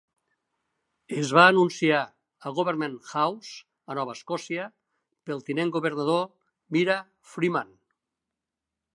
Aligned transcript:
Es 1.23 1.31
va 1.37 1.41
anunciar 1.49 1.97
a 2.05 2.53
Government 2.59 2.95
House 3.11 3.51
a 3.93 3.97
Nova 3.99 4.15
Escòcia 4.19 4.65
pel 5.29 5.43
tinent-governador 5.51 6.23
Myra 6.77 6.97
Freeman. 7.35 7.71